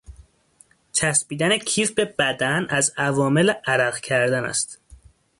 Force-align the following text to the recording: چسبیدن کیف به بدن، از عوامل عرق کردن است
چسبیدن 0.93 1.57
کیف 1.57 1.91
به 1.91 2.05
بدن، 2.05 2.67
از 2.69 2.93
عوامل 2.97 3.49
عرق 3.65 3.99
کردن 3.99 4.45
است 4.45 4.79